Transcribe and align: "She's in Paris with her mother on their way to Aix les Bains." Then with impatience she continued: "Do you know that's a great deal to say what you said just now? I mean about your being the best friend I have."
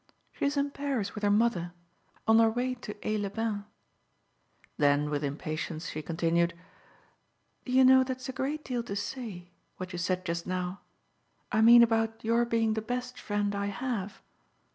"She's 0.33 0.57
in 0.57 0.71
Paris 0.71 1.13
with 1.13 1.23
her 1.23 1.29
mother 1.29 1.73
on 2.27 2.37
their 2.37 2.49
way 2.49 2.73
to 2.73 2.95
Aix 3.07 3.21
les 3.21 3.29
Bains." 3.29 3.65
Then 4.77 5.11
with 5.11 5.23
impatience 5.23 5.89
she 5.89 6.01
continued: 6.01 6.55
"Do 7.65 7.71
you 7.71 7.85
know 7.85 8.03
that's 8.03 8.27
a 8.27 8.31
great 8.33 8.65
deal 8.65 8.81
to 8.81 8.95
say 8.95 9.51
what 9.77 9.93
you 9.93 9.99
said 9.99 10.25
just 10.25 10.47
now? 10.47 10.81
I 11.51 11.61
mean 11.61 11.83
about 11.83 12.23
your 12.25 12.45
being 12.45 12.73
the 12.73 12.81
best 12.81 13.19
friend 13.19 13.53
I 13.53 13.67
have." 13.67 14.23